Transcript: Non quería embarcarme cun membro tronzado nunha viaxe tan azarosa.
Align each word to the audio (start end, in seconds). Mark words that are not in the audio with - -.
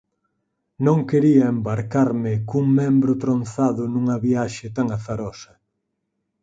Non 0.85 0.99
quería 1.09 1.45
embarcarme 1.55 2.33
cun 2.49 2.65
membro 2.79 3.11
tronzado 3.23 3.81
nunha 3.93 4.17
viaxe 4.25 4.67
tan 4.75 4.87
azarosa. 4.97 5.51